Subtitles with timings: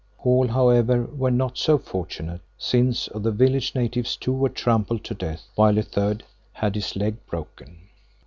[0.23, 5.13] All, however, were not so fortunate, since of the village natives two were trampled to
[5.13, 7.77] death, while a third had his leg broken.